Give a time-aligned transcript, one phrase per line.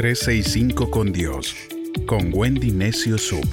[0.00, 1.54] 365 con Dios,
[2.06, 3.44] con Wendy Necio Sub.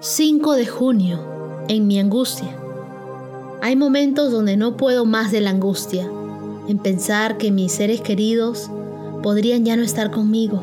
[0.00, 1.20] 5 de junio,
[1.68, 2.56] en mi angustia.
[3.60, 6.10] Hay momentos donde no puedo más de la angustia,
[6.68, 8.70] en pensar que mis seres queridos
[9.22, 10.62] podrían ya no estar conmigo,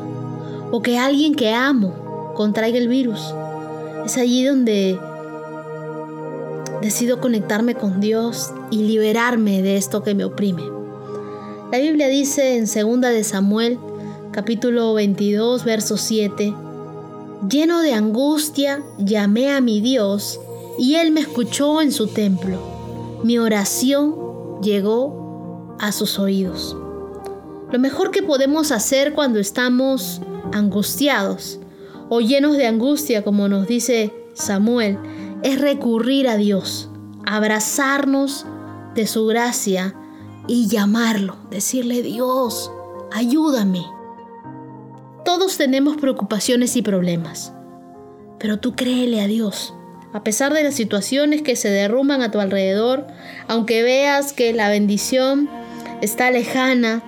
[0.72, 3.20] o que alguien que amo contraiga el virus.
[4.04, 4.98] Es allí donde
[6.82, 10.75] decido conectarme con Dios y liberarme de esto que me oprime.
[11.72, 13.80] La Biblia dice en 2 de Samuel,
[14.30, 16.54] capítulo 22, verso 7,
[17.50, 20.38] Lleno de angustia, llamé a mi Dios
[20.78, 22.60] y Él me escuchó en su templo.
[23.24, 24.14] Mi oración
[24.62, 26.76] llegó a sus oídos.
[27.72, 30.20] Lo mejor que podemos hacer cuando estamos
[30.52, 31.58] angustiados
[32.08, 34.98] o llenos de angustia, como nos dice Samuel,
[35.42, 36.90] es recurrir a Dios,
[37.24, 38.46] abrazarnos
[38.94, 39.96] de su gracia
[40.48, 42.70] y llamarlo, decirle Dios,
[43.12, 43.84] ayúdame.
[45.24, 47.52] Todos tenemos preocupaciones y problemas,
[48.38, 49.74] pero tú créele a Dios.
[50.12, 53.06] A pesar de las situaciones que se derrumban a tu alrededor,
[53.48, 55.50] aunque veas que la bendición
[56.00, 57.02] está lejana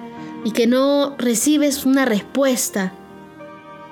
[0.44, 2.92] y que no recibes una respuesta,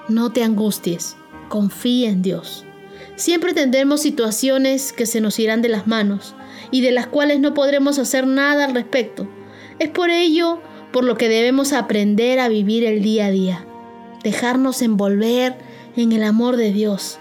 [0.09, 1.17] no te angusties,
[1.49, 2.66] confía en Dios.
[3.15, 6.35] Siempre tendremos situaciones que se nos irán de las manos
[6.71, 9.29] y de las cuales no podremos hacer nada al respecto.
[9.79, 10.61] Es por ello
[10.93, 13.67] por lo que debemos aprender a vivir el día a día,
[14.23, 15.57] dejarnos envolver
[15.97, 17.19] en el amor de Dios.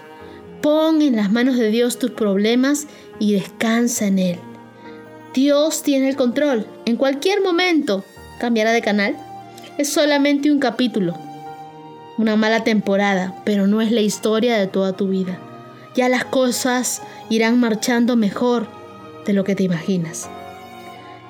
[0.60, 2.86] Pon en las manos de Dios tus problemas
[3.18, 4.38] y descansa en Él.
[5.32, 6.66] Dios tiene el control.
[6.86, 8.04] En cualquier momento
[8.38, 9.16] cambiará de canal.
[9.78, 11.14] Es solamente un capítulo,
[12.18, 15.38] una mala temporada, pero no es la historia de toda tu vida
[15.96, 18.68] ya las cosas irán marchando mejor
[19.24, 20.28] de lo que te imaginas.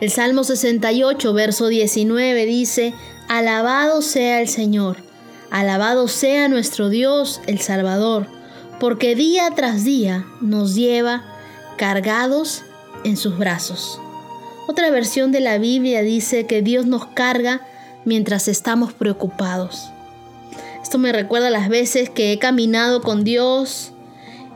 [0.01, 2.93] El Salmo 68, verso 19 dice,
[3.29, 4.99] Alabado sea el Señor,
[5.51, 8.27] alabado sea nuestro Dios, el Salvador,
[8.79, 11.25] porque día tras día nos lleva
[11.79, 12.63] cargados
[13.05, 14.01] en sus brazos.
[14.69, 17.63] Otra versión de la Biblia dice que Dios nos carga
[18.05, 19.91] mientras estamos preocupados.
[20.83, 23.93] Esto me recuerda las veces que he caminado con Dios,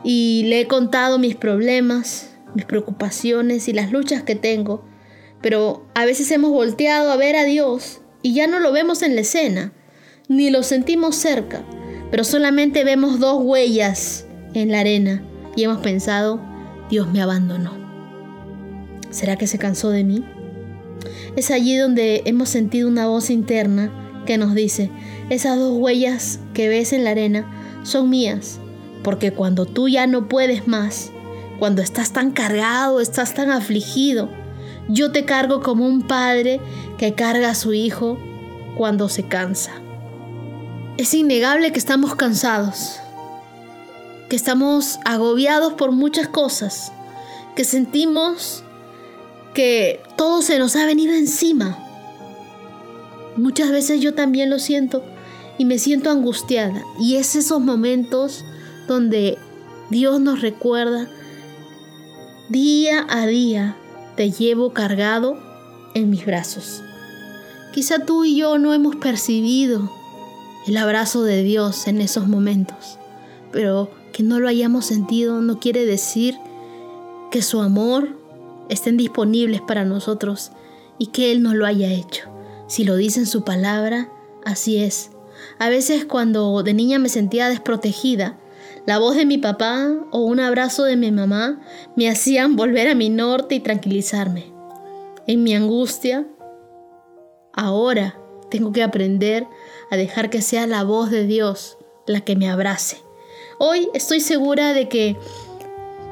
[0.03, 4.83] y le he contado mis problemas, mis preocupaciones y las luchas que tengo,
[5.41, 9.15] pero a veces hemos volteado a ver a Dios y ya no lo vemos en
[9.15, 9.73] la escena,
[10.27, 11.63] ni lo sentimos cerca,
[12.09, 15.23] pero solamente vemos dos huellas en la arena
[15.55, 16.41] y hemos pensado,
[16.89, 17.79] Dios me abandonó.
[19.09, 20.23] ¿Será que se cansó de mí?
[21.35, 24.89] Es allí donde hemos sentido una voz interna que nos dice,
[25.29, 28.60] esas dos huellas que ves en la arena son mías
[29.03, 31.11] porque cuando tú ya no puedes más,
[31.59, 34.29] cuando estás tan cargado, estás tan afligido,
[34.87, 36.59] yo te cargo como un padre
[36.97, 38.17] que carga a su hijo
[38.75, 39.71] cuando se cansa.
[40.97, 42.99] Es innegable que estamos cansados,
[44.29, 46.91] que estamos agobiados por muchas cosas,
[47.55, 48.63] que sentimos
[49.53, 51.77] que todo se nos ha venido encima.
[53.35, 55.03] Muchas veces yo también lo siento
[55.57, 58.45] y me siento angustiada y es esos momentos
[58.87, 59.37] donde
[59.89, 61.09] Dios nos recuerda,
[62.49, 63.77] día a día
[64.15, 65.37] te llevo cargado
[65.93, 66.81] en mis brazos.
[67.73, 69.89] Quizá tú y yo no hemos percibido
[70.67, 72.97] el abrazo de Dios en esos momentos,
[73.51, 76.37] pero que no lo hayamos sentido no quiere decir
[77.31, 78.09] que su amor
[78.69, 80.51] estén disponibles para nosotros
[80.97, 82.29] y que Él no lo haya hecho.
[82.67, 84.09] Si lo dice en su palabra,
[84.45, 85.11] así es.
[85.59, 88.37] A veces cuando de niña me sentía desprotegida,
[88.85, 91.61] la voz de mi papá o un abrazo de mi mamá
[91.95, 94.51] me hacían volver a mi norte y tranquilizarme.
[95.27, 96.27] En mi angustia,
[97.53, 98.17] ahora
[98.49, 99.45] tengo que aprender
[99.91, 101.77] a dejar que sea la voz de Dios
[102.07, 102.97] la que me abrace.
[103.59, 105.15] Hoy estoy segura de que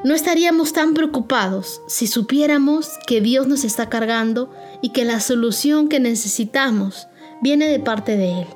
[0.04, 4.50] no estaríamos tan preocupados si supiéramos que Dios nos está cargando
[4.80, 7.08] y que la solución que necesitamos
[7.42, 8.46] viene de parte de Él.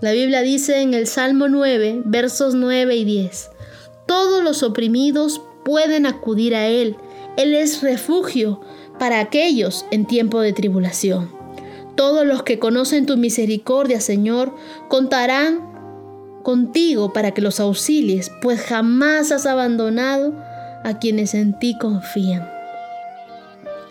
[0.00, 3.50] La Biblia dice en el Salmo 9, versos 9 y 10,
[4.06, 6.96] Todos los oprimidos pueden acudir a Él.
[7.38, 8.60] Él es refugio
[8.98, 11.30] para aquellos en tiempo de tribulación.
[11.94, 14.54] Todos los que conocen tu misericordia, Señor,
[14.88, 15.62] contarán
[16.42, 20.34] contigo para que los auxilies, pues jamás has abandonado
[20.84, 22.46] a quienes en ti confían.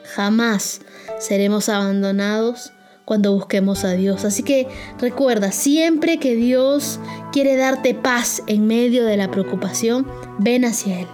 [0.04, 0.82] Jamás
[1.20, 2.72] seremos abandonados
[3.06, 4.26] cuando busquemos a Dios.
[4.26, 4.68] Así que
[5.00, 7.00] recuerda, siempre que Dios
[7.32, 10.08] quiere darte paz en medio de la preocupación,
[10.40, 11.08] ven hacia Él.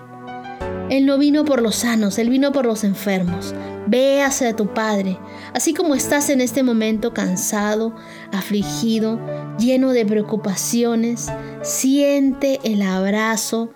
[0.89, 3.53] Él no vino por los sanos, Él vino por los enfermos.
[3.87, 5.17] Ve hacia tu Padre,
[5.53, 7.93] así como estás en este momento cansado,
[8.31, 9.19] afligido,
[9.57, 11.29] lleno de preocupaciones,
[11.61, 13.71] siente el abrazo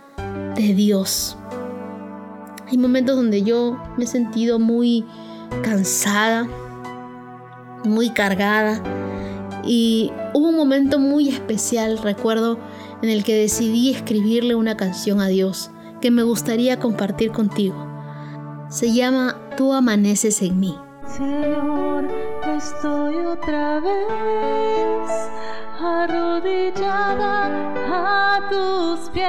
[0.56, 1.38] de Dios.
[2.68, 5.06] Hay momentos donde yo me he sentido muy
[5.64, 6.48] cansada,
[7.86, 8.82] muy cargada
[9.64, 12.60] y hubo un momento muy especial, recuerdo,
[13.02, 15.72] en el que decidí escribirle una canción a Dios
[16.02, 17.76] que me gustaría compartir contigo.
[18.70, 20.76] Se llama Tú amaneces en mí.
[21.08, 22.08] Señor,
[22.58, 25.10] estoy otra vez
[25.80, 27.48] arrodillada
[27.90, 29.26] a tus pies.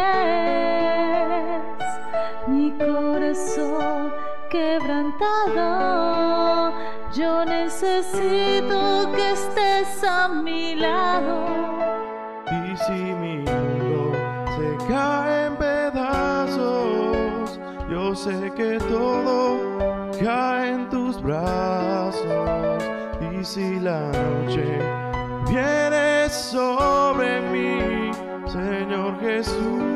[2.49, 4.13] Mi corazón
[4.51, 6.36] quebrantado,
[7.17, 11.47] yo necesito que estés a mi lado.
[12.47, 14.13] Y si mi mundo
[14.57, 16.61] se cae en pedazos,
[17.91, 19.79] yo sé que todo
[20.23, 22.85] cae en tus brazos.
[23.33, 24.79] Y si la noche
[25.49, 28.11] viene sobre mí,
[28.47, 29.96] Señor Jesús,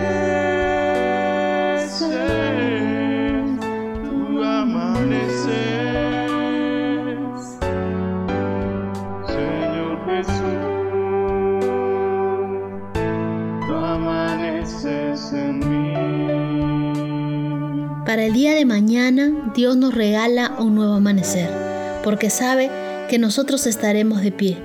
[18.05, 21.49] Para el día de mañana, Dios nos regala un nuevo amanecer,
[22.03, 22.69] porque sabe
[23.09, 24.57] que nosotros estaremos de pie,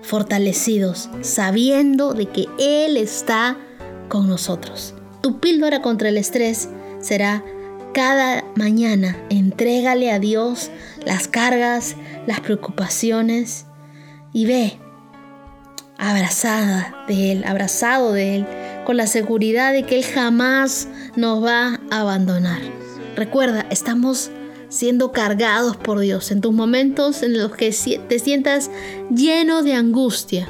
[0.00, 3.58] fortalecidos, sabiendo de que Él está
[4.08, 4.94] con nosotros.
[5.20, 6.70] Tu píldora contra el estrés
[7.00, 7.44] será
[7.92, 10.70] cada mañana, entrégale a Dios
[11.04, 13.66] las cargas, las preocupaciones
[14.32, 14.78] y ve
[15.98, 18.46] abrazada de Él, abrazado de Él,
[18.84, 22.60] con la seguridad de que Él jamás nos va a abandonar.
[23.16, 24.30] Recuerda, estamos
[24.68, 27.74] siendo cargados por Dios en tus momentos en los que
[28.08, 28.70] te sientas
[29.10, 30.48] lleno de angustia.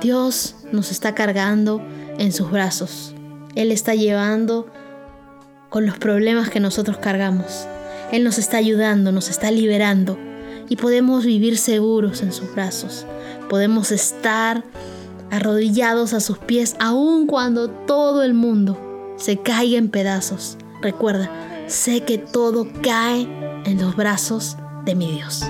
[0.00, 1.82] Dios nos está cargando
[2.18, 3.14] en sus brazos.
[3.54, 4.66] Él está llevando
[5.70, 7.66] con los problemas que nosotros cargamos.
[8.12, 10.18] Él nos está ayudando, nos está liberando
[10.68, 13.06] y podemos vivir seguros en sus brazos.
[13.54, 14.64] Podemos estar
[15.30, 20.58] arrodillados a sus pies aun cuando todo el mundo se caiga en pedazos.
[20.82, 21.30] Recuerda,
[21.68, 23.28] sé que todo cae
[23.64, 25.44] en los brazos de mi Dios.